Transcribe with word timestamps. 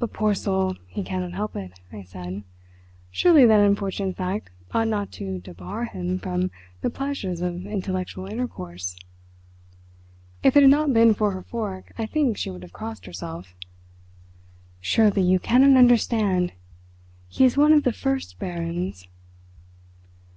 "But, 0.00 0.12
poor 0.12 0.34
soul, 0.34 0.74
he 0.88 1.04
cannot 1.04 1.34
help 1.34 1.54
it," 1.54 1.78
I 1.92 2.02
said. 2.02 2.42
"Surely 3.12 3.46
that 3.46 3.60
unfortunate 3.60 4.16
fact 4.16 4.50
ought 4.72 4.88
not 4.88 5.12
to 5.12 5.38
debar 5.38 5.84
him 5.84 6.18
from 6.18 6.50
the 6.80 6.90
pleasures 6.90 7.40
of 7.40 7.64
intellectual 7.64 8.26
intercourse." 8.26 8.96
If 10.42 10.56
it 10.56 10.62
had 10.64 10.70
not 10.70 10.92
been 10.92 11.14
for 11.14 11.30
her 11.30 11.42
fork 11.44 11.92
I 11.96 12.04
think 12.04 12.36
she 12.36 12.50
would 12.50 12.62
have 12.64 12.72
crossed 12.72 13.06
herself. 13.06 13.54
"Surely 14.80 15.22
you 15.22 15.38
cannot 15.38 15.76
understand. 15.78 16.52
He 17.28 17.44
is 17.44 17.56
one 17.56 17.72
of 17.72 17.84
the 17.84 17.92
First 17.92 18.40
Barons." 18.40 19.06